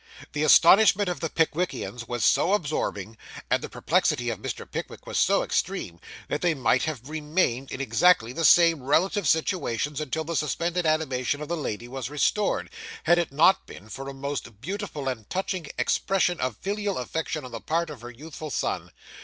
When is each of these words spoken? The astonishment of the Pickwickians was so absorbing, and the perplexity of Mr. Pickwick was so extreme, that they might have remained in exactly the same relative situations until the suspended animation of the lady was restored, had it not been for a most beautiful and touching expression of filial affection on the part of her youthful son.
The 0.33 0.41
astonishment 0.41 1.09
of 1.09 1.19
the 1.19 1.29
Pickwickians 1.29 2.07
was 2.07 2.25
so 2.25 2.53
absorbing, 2.53 3.17
and 3.51 3.61
the 3.61 3.69
perplexity 3.69 4.31
of 4.31 4.39
Mr. 4.39 4.65
Pickwick 4.67 5.05
was 5.05 5.19
so 5.19 5.43
extreme, 5.43 5.99
that 6.27 6.41
they 6.41 6.55
might 6.55 6.85
have 6.85 7.07
remained 7.07 7.71
in 7.71 7.79
exactly 7.79 8.33
the 8.33 8.43
same 8.43 8.81
relative 8.81 9.27
situations 9.27 10.01
until 10.01 10.23
the 10.23 10.35
suspended 10.35 10.87
animation 10.87 11.39
of 11.39 11.49
the 11.49 11.55
lady 11.55 11.87
was 11.87 12.09
restored, 12.09 12.71
had 13.03 13.19
it 13.19 13.31
not 13.31 13.67
been 13.67 13.89
for 13.89 14.09
a 14.09 14.13
most 14.15 14.59
beautiful 14.59 15.07
and 15.07 15.29
touching 15.29 15.67
expression 15.77 16.41
of 16.41 16.57
filial 16.57 16.97
affection 16.97 17.45
on 17.45 17.51
the 17.51 17.61
part 17.61 17.91
of 17.91 18.01
her 18.01 18.09
youthful 18.09 18.49
son. 18.49 18.89